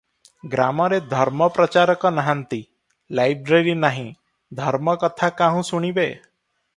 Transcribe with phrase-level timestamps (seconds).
[0.51, 2.59] ଗ୍ରାମରେ ଧର୍ମ ପ୍ରଚାରକ ନାହାନ୍ତି,
[3.19, 4.07] ଲାଇବ୍ରେରୀ ନାହିଁ,
[4.61, 6.07] ଧର୍ମକଥା କାହୁଁ ଶୁଣିବେ?